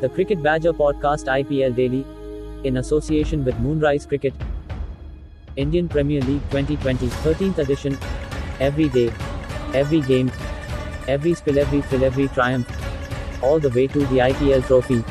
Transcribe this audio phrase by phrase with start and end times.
[0.00, 2.06] The Cricket Badger Podcast IPL Daily,
[2.62, 4.32] in association with Moonrise Cricket,
[5.56, 7.98] Indian Premier League 2020 13th edition.
[8.60, 9.10] Every day,
[9.74, 10.30] every game,
[11.08, 12.70] every spill, every thrill, every triumph,
[13.42, 15.02] all the way to the IPL trophy.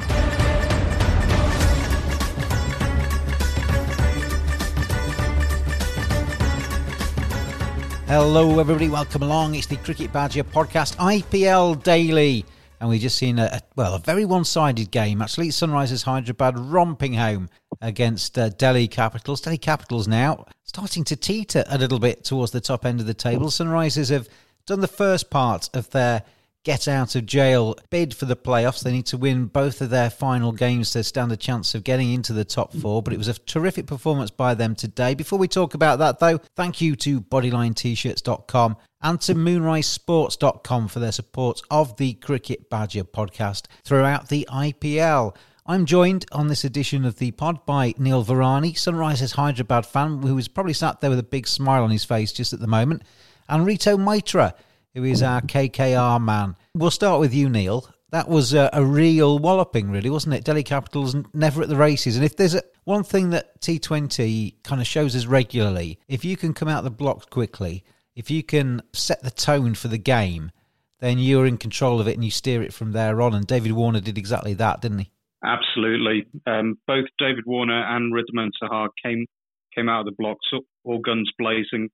[8.07, 8.87] Hello, everybody.
[8.87, 9.55] Welcome along.
[9.55, 12.45] It's the Cricket Badger Podcast IPL Daily.
[12.79, 15.21] And we've just seen a, a well, a very one-sided game.
[15.21, 17.49] Actually, Sunrisers Hyderabad romping home
[17.81, 19.41] against uh, Delhi Capitals.
[19.41, 23.13] Delhi Capitals now starting to teeter a little bit towards the top end of the
[23.13, 23.47] table.
[23.47, 24.27] Sunrisers have
[24.65, 26.23] done the first part of their
[26.67, 28.83] get out of jail bid for the playoffs.
[28.83, 32.11] They need to win both of their final games to stand a chance of getting
[32.11, 33.01] into the top four.
[33.01, 35.13] But it was a terrific performance by them today.
[35.13, 41.13] Before we talk about that, though, thank you to BodylineT-shirts.com and to MoonriseSports.com for their
[41.13, 45.37] support of the Cricket Badger podcast throughout the IPL.
[45.65, 50.37] I'm joined on this edition of the pod by Neil Varani, Sunrisers Hyderabad fan, who
[50.37, 53.03] is probably sat there with a big smile on his face just at the moment,
[53.47, 54.53] and Rito Mitra,
[54.97, 56.55] who is our KKR man.
[56.73, 57.87] We'll start with you, Neil.
[58.09, 60.43] That was a, a, real walloping, really, wasn't it?
[60.43, 62.15] Delhi Capitals never at the races.
[62.15, 66.35] And if there's a, one thing that T20 kind of shows us regularly, if you
[66.35, 67.83] can come out the blocks quickly,
[68.15, 70.51] if you can set the tone for the game,
[70.99, 73.35] then you're in control of it and you steer it from there on.
[73.35, 75.11] And David Warner did exactly that, didn't he?
[75.45, 76.25] Absolutely.
[76.47, 79.27] Um, both David Warner and Wriddhiman Saha came
[79.75, 80.47] came out of the blocks,
[80.83, 81.89] all guns blazing.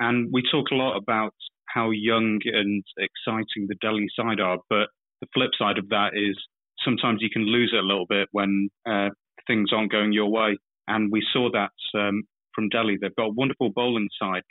[0.00, 1.34] And we talk a lot about
[1.72, 4.58] how young and exciting the Delhi side are.
[4.68, 4.88] But
[5.20, 6.36] the flip side of that is
[6.84, 9.08] sometimes you can lose it a little bit when uh,
[9.46, 10.56] things aren't going your way.
[10.88, 12.22] And we saw that um,
[12.54, 12.98] from Delhi.
[13.00, 14.42] They've got a wonderful bowling side,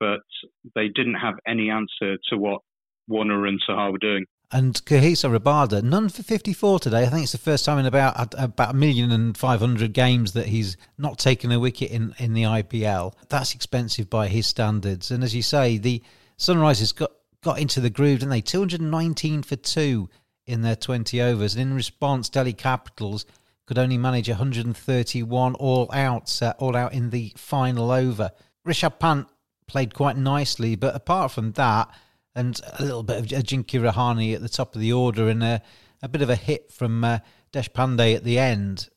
[0.00, 0.20] but
[0.74, 2.60] they didn't have any answer to what
[3.08, 4.24] Warner and Saha were doing.
[4.52, 7.02] And Kagiso Rabada, none for 54 today.
[7.02, 10.34] I think it's the first time in about about a million and five hundred games
[10.34, 13.12] that he's not taken a wicket in, in the IPL.
[13.28, 15.10] That's expensive by his standards.
[15.10, 16.00] And as you say, the
[16.38, 18.40] Sunrisers got, got into the groove, didn't they?
[18.40, 20.08] 219 for two
[20.46, 21.54] in their 20 overs.
[21.54, 23.26] And in response, Delhi Capitals
[23.66, 28.30] could only manage 131 all out, uh, all out in the final over.
[28.66, 29.26] Rishabh Pant
[29.66, 31.88] played quite nicely, but apart from that,
[32.34, 35.62] and a little bit of Ajinkya Rahane at the top of the order, and a,
[36.02, 37.18] a bit of a hit from uh,
[37.52, 38.88] Deshpande at the end,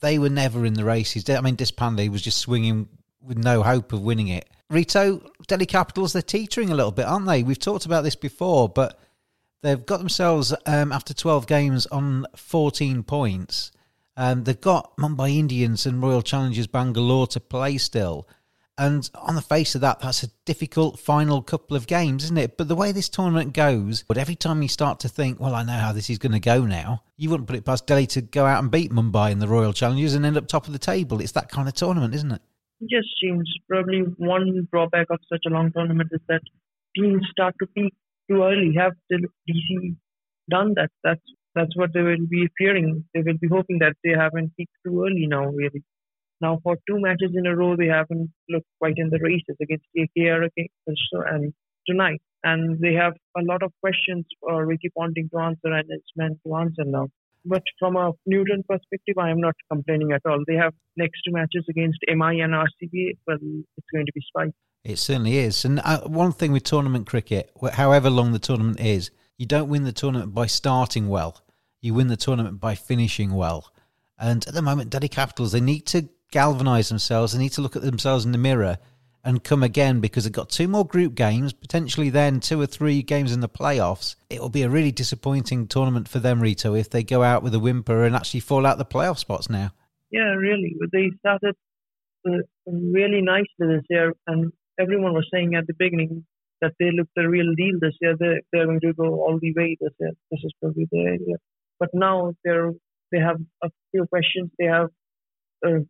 [0.00, 1.28] they were never in the races.
[1.28, 2.88] I mean, Deshpande was just swinging
[3.20, 4.48] with no hope of winning it.
[4.70, 7.42] Rito, Delhi Capitals, they're teetering a little bit, aren't they?
[7.42, 8.98] We've talked about this before, but
[9.62, 13.72] they've got themselves, um, after 12 games, on 14 points.
[14.16, 18.28] Um, they've got Mumbai Indians and Royal Challengers Bangalore to play still.
[18.76, 22.56] And on the face of that, that's a difficult final couple of games, isn't it?
[22.56, 25.62] But the way this tournament goes, but every time you start to think, well, I
[25.62, 28.20] know how this is going to go now, you wouldn't put it past Delhi to
[28.20, 30.80] go out and beat Mumbai in the Royal Challengers and end up top of the
[30.80, 31.20] table.
[31.20, 32.42] It's that kind of tournament, isn't it?
[32.90, 36.42] Just seems probably one drawback of such a long tournament is that
[36.96, 37.94] teams start to peak
[38.30, 38.74] too early.
[38.76, 39.96] Have the DC
[40.50, 40.90] done that?
[41.02, 41.22] That's
[41.54, 43.04] that's what they will be fearing.
[43.14, 45.46] They will be hoping that they haven't peaked too early now.
[45.46, 45.82] Really,
[46.40, 49.86] now for two matches in a row, they haven't looked quite in the races against
[49.96, 50.48] KKR
[51.32, 51.52] and
[51.86, 56.02] tonight, and they have a lot of questions for Ricky Ponting to answer and his
[56.16, 57.08] men to answer now.
[57.44, 60.42] But from a Newton perspective, I am not complaining at all.
[60.46, 63.18] They have next two matches against MI and RCB.
[63.26, 63.38] Well,
[63.76, 64.54] it's going to be spicy.
[64.84, 65.64] It certainly is.
[65.64, 69.84] And uh, one thing with tournament cricket, however long the tournament is, you don't win
[69.84, 71.42] the tournament by starting well.
[71.80, 73.72] You win the tournament by finishing well.
[74.18, 77.32] And at the moment, Delhi Capitals, they need to galvanise themselves.
[77.32, 78.78] They need to look at themselves in the mirror
[79.24, 83.02] and come again because they've got two more group games, potentially then two or three
[83.02, 84.16] games in the playoffs.
[84.28, 87.54] It will be a really disappointing tournament for them, Rito, if they go out with
[87.54, 89.72] a whimper and actually fall out the playoff spots now.
[90.10, 90.76] Yeah, really.
[90.92, 91.56] They started
[92.66, 96.24] really nicely this year, and everyone was saying at the beginning
[96.60, 98.14] that they looked the real deal this year.
[98.18, 100.12] They're, they're going to go all the way this year.
[100.30, 101.36] This is probably the area.
[101.80, 102.72] But now they're
[103.14, 104.50] they have a few questions.
[104.58, 104.88] They have
[105.66, 105.80] uh,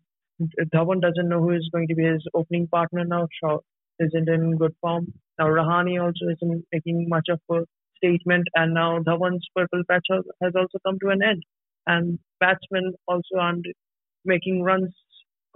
[0.40, 3.28] Dhawan doesn't know who is going to be his opening partner now.
[3.40, 3.58] Shaw
[4.00, 5.12] isn't in good form.
[5.38, 7.64] Now Rahane also isn't making much of a
[7.96, 11.42] statement, and now Dhawan's purple patch has also come to an end.
[11.86, 13.66] And batsmen also aren't
[14.24, 14.92] making runs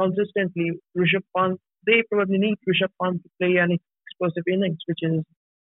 [0.01, 0.73] consistently.
[0.97, 3.77] Rishabh Pant, they probably need Rishabh Pant to play an
[4.07, 5.25] explosive innings, which is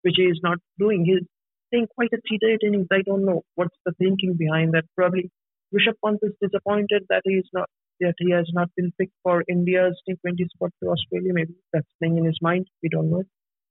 [0.03, 1.05] which he is not doing.
[1.05, 1.27] He's
[1.71, 2.87] playing quite a cheated innings.
[2.93, 4.85] I don't know what's the thinking behind that.
[4.97, 5.31] Probably
[5.75, 7.69] Rishabh Pant is disappointed that he is not
[8.01, 11.33] that he has not been picked for India's T20 spot to Australia.
[11.33, 12.67] Maybe that's playing in his mind.
[12.83, 13.23] We don't know.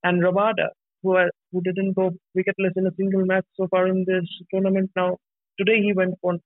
[0.03, 0.69] And Rabada,
[1.03, 4.91] who uh, who didn't go wicketless in a single match so far in this tournament.
[4.95, 5.17] Now
[5.59, 6.37] today he went for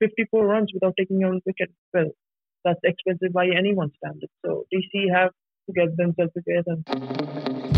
[0.00, 1.70] 54 runs without taking a wicket.
[1.92, 2.10] Well,
[2.64, 4.32] that's expensive by anyone's standards.
[4.44, 5.30] So DC have
[5.66, 7.77] to get themselves together.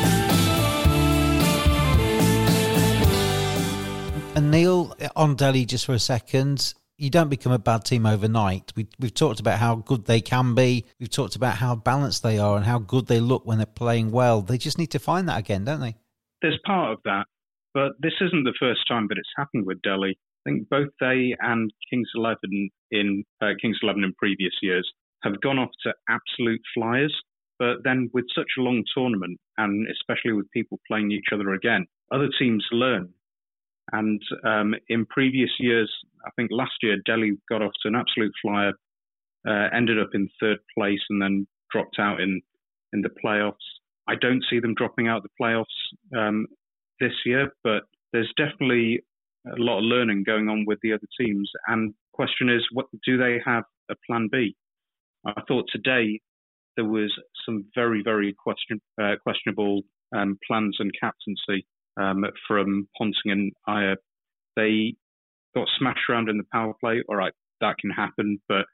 [4.51, 8.73] Neil, on Delhi, just for a second, you don't become a bad team overnight.
[8.75, 10.85] We, we've talked about how good they can be.
[10.99, 14.11] We've talked about how balanced they are and how good they look when they're playing
[14.11, 14.41] well.
[14.41, 15.95] They just need to find that again, don't they?
[16.41, 17.25] There's part of that,
[17.73, 20.17] but this isn't the first time that it's happened with Delhi.
[20.45, 24.89] I think both they and Kings Eleven in uh, Kings Eleven in previous years
[25.23, 27.15] have gone off to absolute flyers.
[27.57, 31.85] But then with such a long tournament, and especially with people playing each other again,
[32.11, 33.13] other teams learn
[33.91, 35.91] and um, in previous years,
[36.25, 38.73] I think last year, Delhi got off to an absolute flyer,
[39.47, 42.41] uh, ended up in third place, and then dropped out in,
[42.93, 43.55] in the playoffs.
[44.07, 45.65] I don't see them dropping out the playoffs
[46.17, 46.47] um,
[46.99, 47.83] this year, but
[48.13, 49.01] there's definitely
[49.47, 51.49] a lot of learning going on with the other teams.
[51.67, 54.55] And question is, what do they have a plan B?
[55.25, 56.19] I thought today
[56.75, 57.11] there was
[57.45, 59.81] some very, very question, uh, questionable
[60.15, 61.65] um, plans and captaincy
[61.99, 63.95] um, from Ponting and Iyer.
[64.55, 64.95] They
[65.55, 67.03] got smashed around in the power play.
[67.09, 68.65] All right, that can happen, but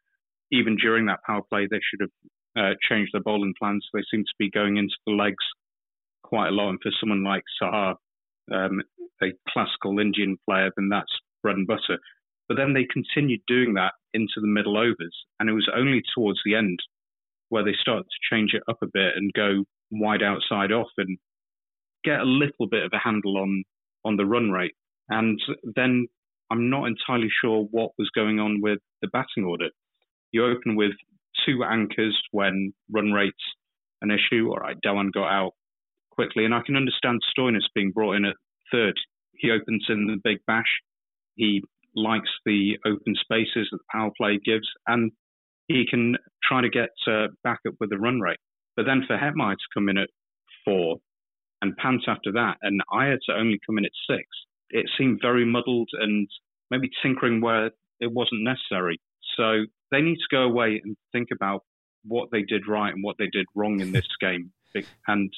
[0.52, 2.12] even during that power play, they should have
[2.58, 3.86] uh, changed their bowling plans.
[3.94, 5.44] They seem to be going into the legs
[6.24, 6.70] quite a lot.
[6.70, 7.96] And for someone like Saha,
[8.52, 8.82] um,
[9.22, 11.12] a classical Indian player, then that's
[11.44, 12.00] bread and butter.
[12.48, 16.40] But then they continued doing that into the middle overs, and it was only towards
[16.46, 16.80] the end
[17.50, 21.18] where they started to change it up a bit and go wide outside off and
[22.08, 23.64] get a little bit of a handle on
[24.06, 24.76] on the run rate.
[25.10, 25.40] And
[25.76, 26.08] then
[26.52, 29.70] I'm not entirely sure what was going on with the batting order.
[30.32, 30.94] You open with
[31.46, 33.36] two anchors when run rate's
[34.02, 34.50] an issue.
[34.50, 35.52] All right, Dhawan got out
[36.12, 38.36] quickly, and I can understand Stoinis being brought in at
[38.72, 38.96] third.
[39.34, 40.82] He opens in the big bash.
[41.36, 41.64] He
[41.96, 45.12] likes the open spaces that the power play gives, and
[45.68, 48.40] he can try to get uh, back up with the run rate.
[48.76, 50.10] But then for Hetmyer to come in at
[50.64, 50.98] four
[51.62, 54.28] and Pant after that, and Iyer to only come in at six.
[54.70, 56.28] It seemed very muddled and
[56.70, 59.00] maybe tinkering where it wasn't necessary.
[59.38, 61.64] So they need to go away and think about
[62.04, 64.52] what they did right and what they did wrong in this game,
[65.08, 65.32] and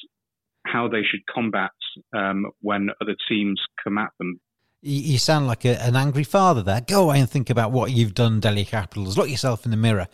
[0.66, 1.70] how they should combat
[2.14, 4.40] um, when other teams come at them.
[4.82, 6.80] You, sound like a, an angry father there.
[6.80, 9.18] Go away and think about what you've done, Delhi Capitals.
[9.18, 10.08] Look yourself in the mirror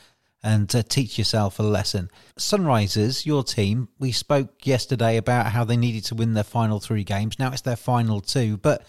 [0.46, 2.08] and uh, teach yourself a lesson.
[2.38, 7.02] Sunrisers, your team, we spoke yesterday about how they needed to win their final three
[7.02, 7.36] games.
[7.36, 8.86] Now it's their final two, but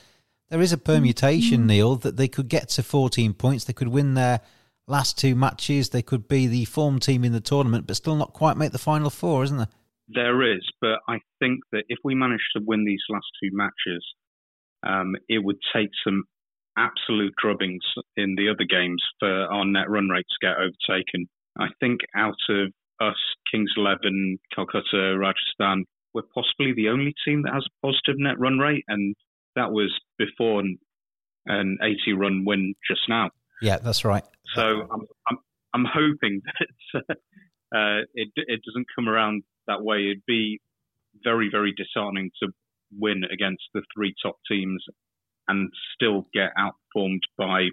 [0.51, 1.67] there is a permutation, mm-hmm.
[1.67, 3.63] Neil, that they could get to 14 points.
[3.63, 4.41] They could win their
[4.85, 5.89] last two matches.
[5.89, 8.77] They could be the form team in the tournament, but still not quite make the
[8.77, 9.69] final four, isn't there?
[10.09, 14.05] There is, but I think that if we manage to win these last two matches,
[14.83, 16.25] um, it would take some
[16.77, 17.81] absolute drubbings
[18.15, 21.27] in the other games for our net run rate to get overtaken.
[21.59, 23.17] I think out of us,
[23.51, 28.57] Kings 11, Calcutta, Rajasthan, we're possibly the only team that has a positive net run
[28.57, 29.15] rate, and
[29.55, 30.77] that was before an,
[31.45, 33.29] an 80 run win just now.
[33.61, 34.23] Yeah, that's right.
[34.55, 35.37] So I'm, I'm,
[35.73, 36.41] I'm hoping
[36.93, 37.17] that
[37.75, 40.05] uh, it, it doesn't come around that way.
[40.05, 40.59] It'd be
[41.23, 42.49] very, very disheartening to
[42.97, 44.83] win against the three top teams
[45.47, 47.67] and still get outperformed by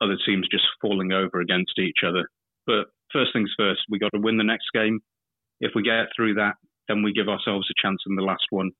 [0.00, 2.28] other teams just falling over against each other.
[2.66, 5.00] But first things first, we got to win the next game.
[5.60, 6.54] If we get through that,
[6.88, 8.70] then we give ourselves a chance in the last one.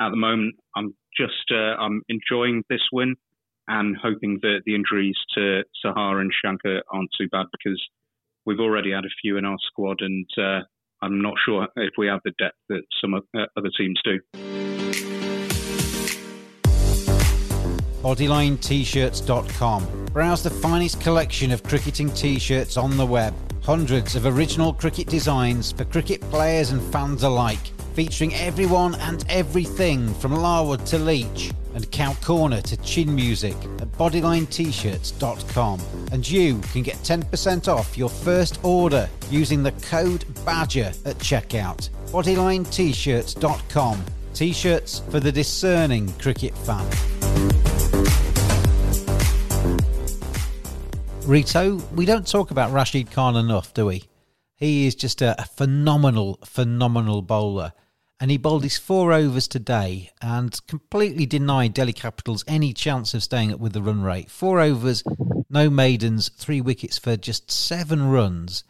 [0.00, 3.16] At the moment, I'm just uh, I'm enjoying this win
[3.68, 7.80] and hoping that the injuries to Saha and Shankar aren't too bad because
[8.46, 10.60] we've already had a few in our squad, and uh,
[11.02, 13.20] I'm not sure if we have the depth that some uh,
[13.56, 14.20] other teams do.
[18.02, 20.06] BodylineT-shirts.com.
[20.06, 23.34] Browse the finest collection of cricketing t-shirts on the web.
[23.70, 30.12] Hundreds of original cricket designs for cricket players and fans alike, featuring everyone and everything
[30.14, 35.80] from Larwood to Leach and Cow Corner to Chin Music at BodylineT-shirts.com.
[36.10, 41.90] And you can get 10% off your first order using the code BADGER at checkout.
[42.06, 44.04] BodylineT-shirts.com.
[44.34, 47.69] T-shirts for the discerning cricket fan.
[51.26, 54.04] Rito, we don't talk about Rashid Khan enough, do we?
[54.56, 57.72] He is just a, phenomenal, phenomenal bowler.
[58.18, 63.22] And he bowled his four overs today and completely denied Delhi Capitals any chance of
[63.22, 64.30] staying up with the run rate.
[64.30, 65.04] Four overs,
[65.48, 68.64] no maidens, three wickets for just seven runs.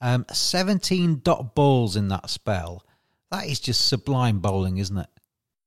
[0.00, 2.84] Um, 17 dot balls in that spell.
[3.30, 5.08] That is just sublime bowling, isn't it?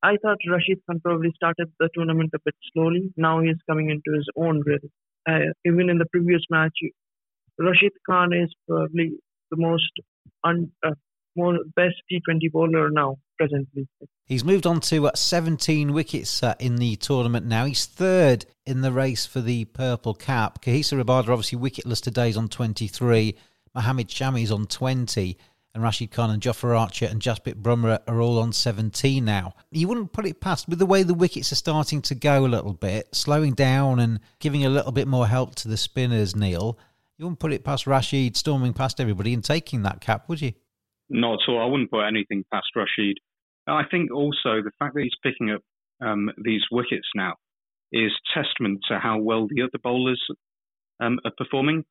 [0.02, 3.12] I thought Rashid Khan probably started the tournament a bit slowly.
[3.16, 4.90] Now he's coming into his own, really
[5.28, 6.76] uh, even in the previous match,
[7.58, 9.12] Rashid Khan is probably
[9.50, 9.90] the most
[10.44, 10.90] un, uh,
[11.36, 13.88] more best T20 bowler now presently.
[14.24, 17.64] He's moved on to uh, 17 wickets uh, in the tournament now.
[17.64, 20.62] He's third in the race for the purple cap.
[20.62, 23.36] Kagiso Rabada obviously wicketless today is on 23.
[23.74, 25.36] Mohammad Shami's on 20
[25.74, 29.54] and Rashid Khan and Jofra Archer and Jasprit Bumrah are all on 17 now.
[29.70, 32.48] You wouldn't put it past, with the way the wickets are starting to go a
[32.48, 36.78] little bit, slowing down and giving a little bit more help to the spinners, Neil,
[37.18, 40.52] you wouldn't put it past Rashid storming past everybody and taking that cap, would you?
[41.08, 41.62] Not at all.
[41.62, 43.18] I wouldn't put anything past Rashid.
[43.66, 45.62] I think also the fact that he's picking up
[46.00, 47.34] um, these wickets now
[47.92, 50.22] is testament to how well the other bowlers
[51.00, 51.84] um, are performing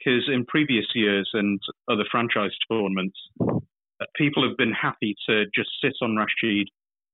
[0.00, 5.68] because in previous years and other franchise tournaments, uh, people have been happy to just
[5.82, 6.68] sit on Rashid,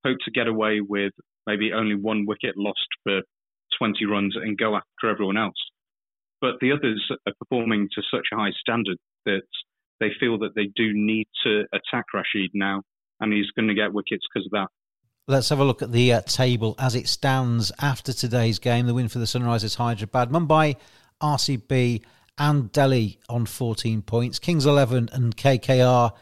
[0.05, 1.13] hope to get away with
[1.47, 3.23] maybe only one wicket lost for
[3.79, 5.57] 20 runs and go after everyone else.
[6.41, 9.43] But the others are performing to such a high standard that
[10.01, 12.83] they feel that they do need to attack Rashid now,
[13.21, 14.69] and he's going to get wickets because of that.
[15.29, 18.87] Let's have a look at the uh, table as it stands after today's game.
[18.87, 20.31] The win for the Sunrisers Hyderabad.
[20.31, 20.77] Mumbai,
[21.21, 22.03] RCB,
[22.39, 24.39] and Delhi on 14 points.
[24.39, 26.13] Kings 11 and KKR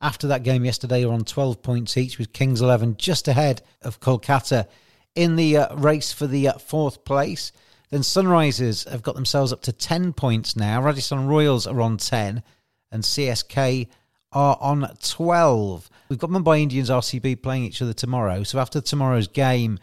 [0.00, 4.00] after that game yesterday are on 12 points each, with Kings 11 just ahead of
[4.00, 4.66] Kolkata
[5.14, 7.52] in the uh, race for the uh, fourth place.
[7.90, 10.82] Then Sunrisers have got themselves up to 10 points now.
[10.82, 12.42] Rajasthan Royals are on 10
[12.90, 13.88] and CSK
[14.32, 15.90] are on 12.
[16.08, 18.42] We've got Mumbai Indians RCB playing each other tomorrow.
[18.42, 19.78] So after tomorrow's game,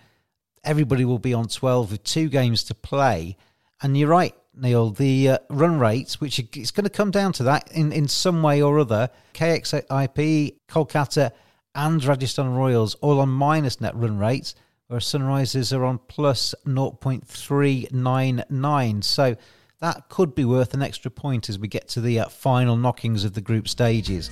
[0.64, 3.38] everybody will be on 12 with two games to play.
[3.82, 7.44] And you're right, Neil, the uh, run rates, which it's going to come down to
[7.44, 9.10] that in, in some way or other.
[9.34, 11.32] KXIP, Kolkata,
[11.74, 14.56] and Rajasthan Royals all on minus net run rates,
[14.88, 19.04] whereas Sunrisers are on plus 0.399.
[19.04, 19.36] So
[19.80, 23.24] that could be worth an extra point as we get to the uh, final knockings
[23.24, 24.32] of the group stages.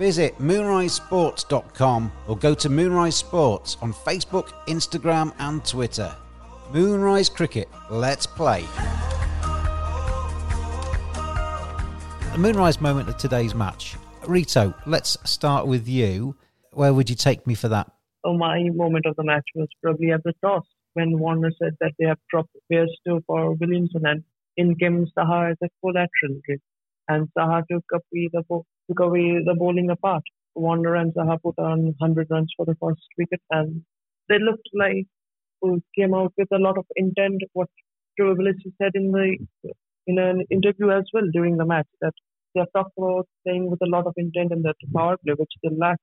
[0.00, 6.16] Visit moonrisesports.com or go to Moonrise Sports on Facebook, Instagram, and Twitter.
[6.72, 8.64] Moonrise Cricket, let's play.
[12.32, 13.96] The Moonrise moment of today's match.
[14.26, 16.34] Rito, let's start with you.
[16.72, 17.92] Where would you take me for that?
[18.24, 20.64] Oh, my moment of the match was probably at the toss
[20.94, 24.24] when Warner said that they have dropped Bairstow for Williamson and
[24.56, 26.40] in came Saha as a collateral.
[27.06, 28.64] And Saha took away the, took
[28.98, 30.22] away the bowling apart.
[30.54, 33.82] Warner and Saha put on 100 runs for the first wicket and
[34.28, 35.06] they looked like
[35.60, 37.42] who came out with a lot of intent.
[37.52, 37.68] What
[38.18, 38.34] Joe
[38.80, 39.36] said in the
[40.06, 42.14] in an interview as well during the match that
[42.54, 45.52] they have talked about playing with a lot of intent in that power play, which
[45.62, 46.00] they lacked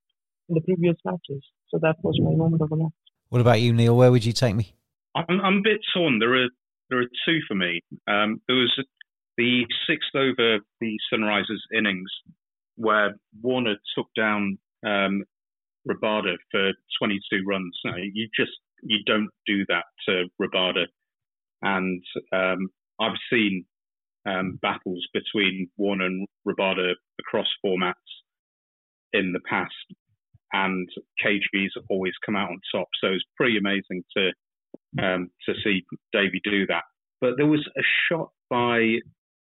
[0.47, 1.43] in the previous matches.
[1.69, 2.91] So that was my moment of the match.
[3.29, 3.97] What about you, Neil?
[3.97, 4.73] Where would you take me?
[5.15, 6.19] I'm, I'm a bit torn.
[6.19, 6.47] There are
[6.89, 7.81] there are two for me.
[8.07, 8.71] Um, there was
[9.37, 12.09] the sixth over the Sunrisers innings
[12.77, 15.23] where Warner took down um,
[15.87, 17.77] Rabada for 22 runs.
[17.83, 18.51] Now, You just
[18.83, 20.85] you don't do that to Rabada.
[21.61, 22.69] And um,
[22.99, 23.65] I've seen
[24.27, 27.93] um, battles between Warner and Rabada across formats
[29.13, 29.73] in the past,
[30.53, 30.87] and
[31.25, 32.87] KG's always come out on top.
[33.01, 34.31] So it's pretty amazing to
[35.03, 36.83] um, to see Davey do that.
[37.21, 38.99] But there was a shot by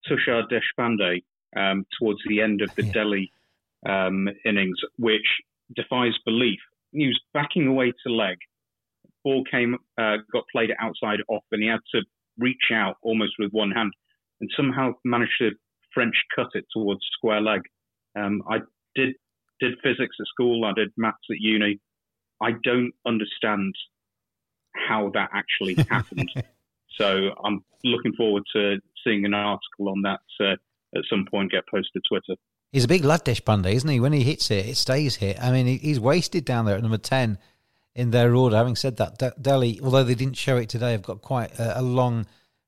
[0.09, 1.23] Tushar Deshpande
[1.57, 2.93] um, towards the end of the yeah.
[2.93, 3.33] Delhi
[3.89, 5.27] um, innings, which
[5.75, 6.59] defies belief.
[6.93, 8.37] He was backing away to leg.
[9.25, 12.03] Ball came, uh, got played outside off, and he had to
[12.39, 13.93] reach out almost with one hand
[14.41, 15.51] and somehow managed to
[15.93, 17.63] French cut it towards square leg.
[18.17, 18.59] Um, I
[18.95, 19.15] did
[19.61, 20.65] did physics at school.
[20.65, 21.81] I did maths at uni.
[22.41, 23.75] I don't understand
[24.77, 26.31] how that actually happened.
[26.91, 30.57] so I'm looking forward to seeing an article on that uh,
[30.95, 32.41] at some point get posted to Twitter.
[32.73, 34.01] He's a big lad, Deshpande, isn't he?
[34.01, 35.43] When he hits it, it stays hit.
[35.43, 37.39] I mean, he's wasted down there at number 10
[37.95, 38.57] in their order.
[38.57, 41.83] Having said that, Delhi, although they didn't show it today, have got quite a, a
[41.83, 42.27] long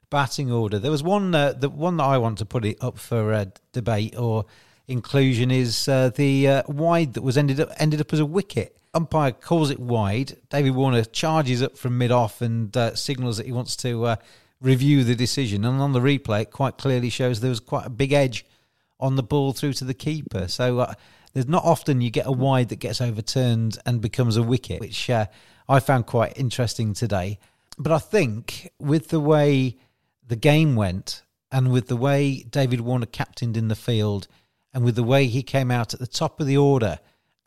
[0.08, 0.78] batting order.
[0.78, 3.46] There was one, uh, the one that I want to put it up for uh,
[3.72, 4.46] debate or
[4.88, 8.76] inclusion is uh, the uh, wide that was ended up ended up as a wicket.
[8.92, 10.36] Umpire calls it wide.
[10.48, 14.16] David Warner charges up from mid off and uh, signals that he wants to uh,
[14.60, 15.64] review the decision.
[15.64, 18.44] And on the replay, it quite clearly shows there was quite a big edge
[18.98, 20.48] on the ball through to the keeper.
[20.48, 20.94] So uh,
[21.32, 25.08] there's not often you get a wide that gets overturned and becomes a wicket, which
[25.08, 25.26] uh,
[25.68, 27.38] I found quite interesting today.
[27.78, 29.76] But I think with the way
[30.26, 34.28] the game went and with the way David Warner captained in the field
[34.72, 36.98] and with the way he came out at the top of the order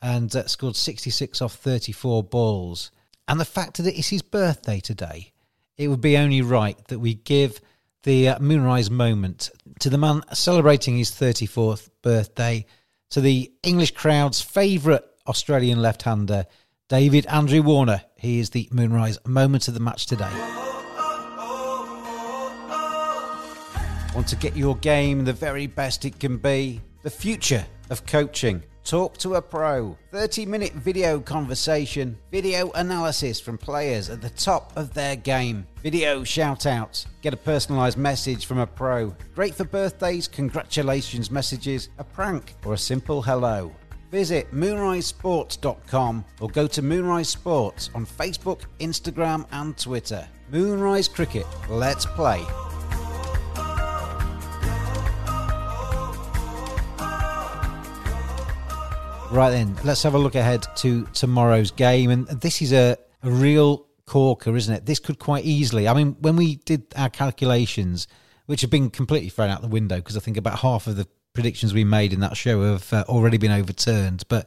[0.02, 2.90] and uh, scored 66 off 34 balls,
[3.26, 5.32] and the fact that it's his birthday today,
[5.76, 7.60] it would be only right that we give
[8.04, 12.66] the uh, Moonrise moment to the man celebrating his 34th birthday,
[13.10, 16.46] to the English crowd's favourite Australian left hander,
[16.88, 18.02] David Andrew Warner.
[18.16, 20.30] He is the Moonrise moment of the match today.
[24.14, 26.80] Want to get your game the very best it can be?
[27.02, 29.96] The future of coaching Talk to a pro.
[30.12, 36.22] 30 minute video conversation, video analysis from players at the top of their game, video
[36.22, 39.14] shout outs, get a personalised message from a pro.
[39.34, 43.72] Great for birthdays, congratulations messages, a prank, or a simple hello.
[44.10, 50.28] Visit moonrisesports.com or go to Moonrise Sports on Facebook, Instagram, and Twitter.
[50.52, 52.44] Moonrise Cricket, let's play.
[59.34, 62.12] Right then, let's have a look ahead to tomorrow's game.
[62.12, 64.86] And this is a, a real corker, isn't it?
[64.86, 65.88] This could quite easily.
[65.88, 68.06] I mean, when we did our calculations,
[68.46, 71.08] which have been completely thrown out the window because I think about half of the
[71.32, 74.22] predictions we made in that show have uh, already been overturned.
[74.28, 74.46] But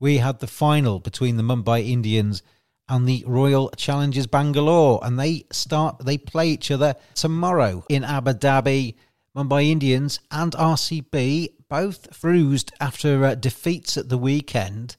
[0.00, 2.42] we had the final between the Mumbai Indians
[2.88, 8.32] and the Royal Challengers Bangalore, and they start they play each other tomorrow in Abu
[8.32, 8.94] Dhabi.
[9.36, 14.94] Mumbai Indians and RCB both bruised after uh, defeats at the weekend.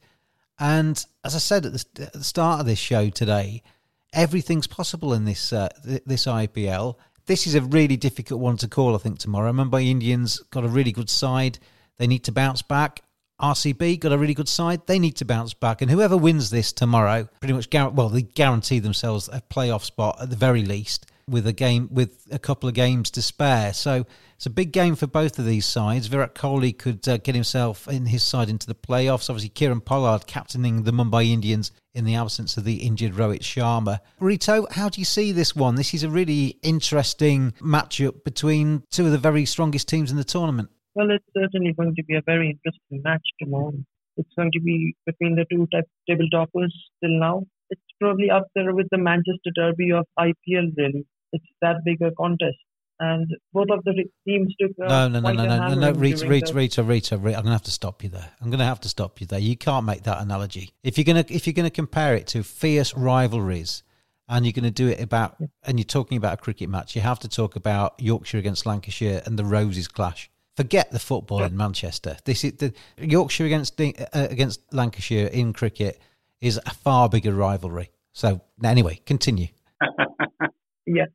[0.59, 3.63] And as I said at the, at the, start of this show today,
[4.11, 6.95] everything's possible in this uh, th- this IPL.
[7.27, 8.93] This is a really difficult one to call.
[8.93, 9.53] I think tomorrow.
[9.53, 11.59] Mumbai Indians got a really good side.
[11.97, 13.03] They need to bounce back.
[13.41, 14.85] RCB got a really good side.
[14.85, 18.23] They need to bounce back, and whoever wins this tomorrow, pretty much, gar- well, they
[18.23, 21.05] guarantee themselves a playoff spot at the very least.
[21.27, 23.73] With a game with a couple of games to spare.
[23.73, 26.07] So it's a big game for both of these sides.
[26.07, 29.29] Virat Kohli could uh, get himself in his side into the playoffs.
[29.29, 33.99] Obviously, Kieron Pollard captaining the Mumbai Indians in the absence of the injured Rohit Sharma.
[34.19, 35.75] Rito, how do you see this one?
[35.75, 40.23] This is a really interesting matchup between two of the very strongest teams in the
[40.23, 40.69] tournament.
[40.93, 43.73] Well, it's certainly going to be a very interesting match tomorrow.
[44.17, 45.67] It's going to be between the two
[46.07, 47.43] table toppers till now.
[47.69, 51.05] It's probably up there with the Manchester Derby of IPL, really.
[51.35, 52.57] It's that big a contest
[52.99, 54.71] and both of the teams took.
[54.81, 57.45] Uh, no, no, no, no, no, no, no, Rito, Rito, Rito, Rito, Rito, I'm going
[57.45, 58.31] to have to stop you there.
[58.41, 59.39] I'm going to have to stop you there.
[59.39, 60.71] You can't make that analogy.
[60.83, 63.83] If you're going to, if you're going to compare it to fierce rivalries,
[64.27, 67.01] and you're going to do it about, and you're talking about a cricket match, you
[67.01, 70.29] have to talk about Yorkshire against Lancashire and the Roses clash.
[70.55, 71.47] Forget the football yeah.
[71.47, 72.17] in Manchester.
[72.23, 75.99] This is the Yorkshire against uh, against Lancashire in cricket
[76.39, 77.91] is a far bigger rivalry.
[78.13, 79.47] So anyway, continue.
[80.85, 81.05] yeah.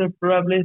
[0.00, 0.62] So probably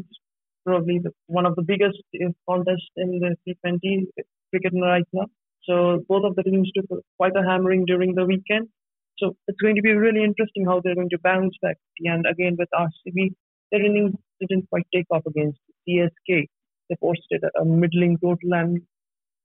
[0.65, 2.01] probably the, one of the biggest
[2.49, 4.07] contests in the T20
[4.49, 5.25] cricket right now.
[5.63, 8.69] So both of the teams took quite a hammering during the weekend.
[9.17, 11.77] So it's going to be really interesting how they're going to bounce back.
[11.99, 13.33] And again, with RCB,
[13.71, 16.47] their innings didn't quite take off against CSK.
[16.89, 18.81] They posted a middling total and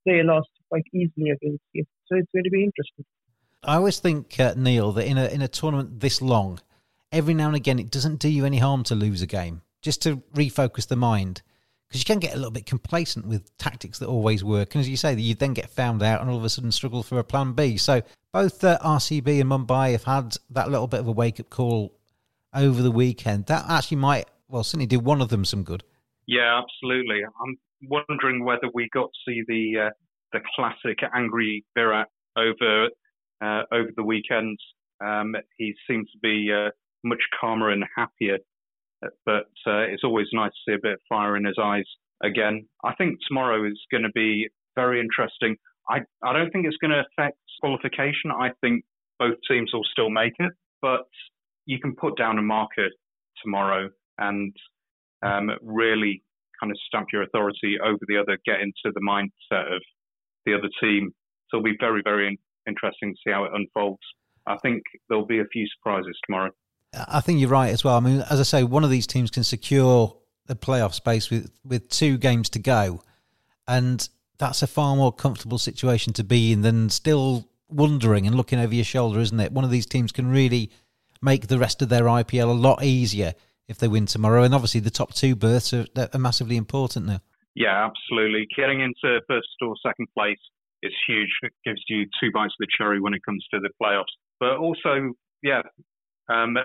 [0.07, 1.85] they lost quite easily against CSK.
[2.07, 3.05] So it's going to be interesting.
[3.63, 6.61] I always think, uh, Neil, that in a in a tournament this long,
[7.13, 10.03] every now and again, it doesn't do you any harm to lose a game just
[10.03, 11.43] to refocus the mind
[11.91, 14.75] because you can get a little bit complacent with tactics that always work.
[14.75, 17.03] And as you say, you then get found out and all of a sudden struggle
[17.03, 17.77] for a plan B.
[17.77, 21.51] So both uh, RCB and Mumbai have had that little bit of a wake up
[21.51, 21.93] call
[22.55, 23.47] over the weekend.
[23.47, 25.83] That actually might, well, certainly do one of them some good.
[26.29, 27.23] Yeah, absolutely.
[27.25, 29.91] I'm wondering whether we got to see the uh,
[30.33, 32.89] the classic angry Virat over
[33.43, 34.61] uh, over the weekend.
[35.05, 36.71] Um, he seems to be uh,
[37.03, 38.39] much calmer and happier
[39.25, 41.87] but uh, it's always nice to see a bit of fire in his eyes
[42.23, 42.67] again.
[42.85, 45.57] I think tomorrow is going to be very interesting.
[45.89, 48.31] I, I don't think it's going to affect qualification.
[48.31, 48.85] I think
[49.19, 51.07] both teams will still make it, but
[51.67, 52.89] you can put down a marker
[53.43, 54.55] tomorrow and
[55.23, 56.23] um, really
[56.61, 59.83] kind of stamp your authority over the other, get into the mindset of
[60.47, 61.13] the other team.
[61.49, 64.03] So it'll be very, very interesting to see how it unfolds.
[64.47, 66.51] I think there'll be a few surprises tomorrow.
[66.93, 67.97] I think you're right as well.
[67.97, 71.51] I mean, as I say, one of these teams can secure the playoff space with,
[71.65, 73.03] with two games to go.
[73.69, 78.59] And that's a far more comfortable situation to be in than still wondering and looking
[78.59, 79.53] over your shoulder, isn't it?
[79.53, 80.71] One of these teams can really
[81.23, 83.35] make the rest of their IPL a lot easier
[83.69, 84.43] if they win tomorrow.
[84.43, 87.21] And obviously, the top two berths are, are massively important now.
[87.55, 88.47] Yeah, absolutely.
[88.57, 90.39] Getting into first or second place
[90.83, 91.31] is huge.
[91.43, 94.05] It gives you two bites of the cherry when it comes to the playoffs.
[94.41, 95.63] But also, yeah,
[96.29, 96.57] um,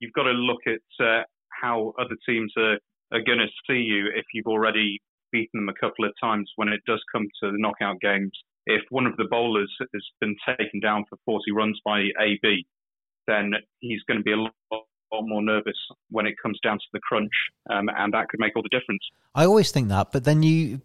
[0.00, 2.78] you've got to look at uh, how other teams are,
[3.12, 5.00] are going to see you if you've already
[5.32, 8.32] beaten them a couple of times when it does come to the knockout games.
[8.66, 12.66] If one of the bowlers has been taken down for 40 runs by AB,
[13.26, 14.52] then he's going to be a lot,
[15.22, 15.76] more nervous
[16.10, 17.32] when it comes down to the crunch,
[17.70, 19.00] um, and that could make all the difference.
[19.34, 20.82] I always think that, but then you,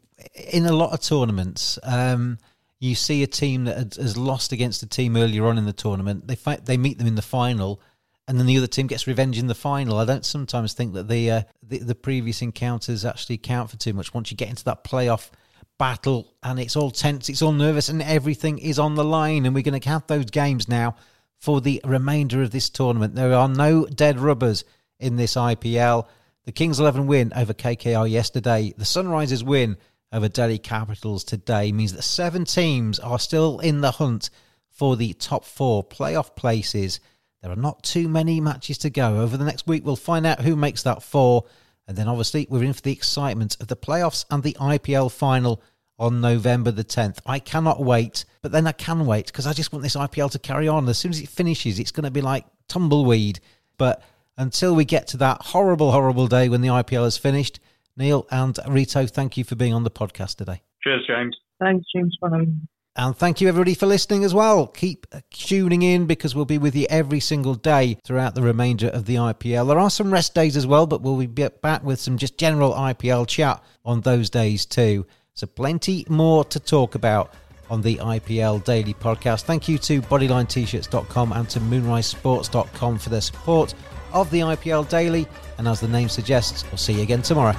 [0.49, 2.37] in a lot of tournaments, um,
[2.79, 6.27] you see a team that has lost against a team earlier on in the tournament.
[6.27, 7.81] They fight, they meet them in the final,
[8.27, 9.97] and then the other team gets revenge in the final.
[9.97, 13.93] I don't sometimes think that the, uh, the the previous encounters actually count for too
[13.93, 14.13] much.
[14.13, 15.29] Once you get into that playoff
[15.77, 19.53] battle and it's all tense, it's all nervous, and everything is on the line, and
[19.53, 20.95] we're going to count those games now
[21.37, 23.15] for the remainder of this tournament.
[23.15, 24.63] There are no dead rubbers
[24.99, 26.07] in this IPL.
[26.45, 28.73] The Kings 11 win over KKR yesterday.
[28.77, 29.77] The Sunrisers win
[30.11, 34.29] over Delhi Capitals today means that seven teams are still in the hunt
[34.69, 36.99] for the top four playoff places.
[37.43, 39.19] There are not too many matches to go.
[39.19, 41.43] Over the next week, we'll find out who makes that four.
[41.89, 45.61] And then obviously, we're in for the excitement of the playoffs and the IPL final
[45.99, 47.19] on November the 10th.
[47.25, 50.39] I cannot wait, but then I can wait because I just want this IPL to
[50.39, 50.87] carry on.
[50.87, 53.41] As soon as it finishes, it's going to be like tumbleweed.
[53.77, 54.01] But
[54.37, 57.59] until we get to that horrible, horrible day when the IPL is finished,
[57.97, 60.61] Neil and Rito, thank you for being on the podcast today.
[60.81, 61.35] Cheers, James.
[61.59, 62.55] Thanks, James, for having me.
[62.95, 64.67] And thank you everybody for listening as well.
[64.67, 69.05] Keep tuning in because we'll be with you every single day throughout the remainder of
[69.05, 69.67] the IPL.
[69.67, 72.73] There are some rest days as well, but we'll be back with some just general
[72.73, 75.07] IPL chat on those days too.
[75.33, 77.33] So plenty more to talk about
[77.67, 79.43] on the IPL Daily Podcast.
[79.43, 83.73] Thank you to BodylineT-shirts.com and to MoonRiseSports.com for their support
[84.11, 85.27] of the IPL Daily.
[85.57, 87.55] And as the name suggests, we'll see you again tomorrow.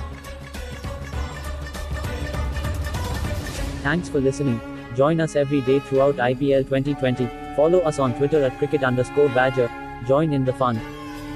[3.83, 4.61] Thanks for listening.
[4.94, 7.28] Join us every day throughout IPL 2020.
[7.57, 9.70] Follow us on Twitter at cricket underscore badger.
[10.07, 10.80] Join in the fun.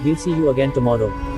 [0.04, 1.38] We'll see you again tomorrow.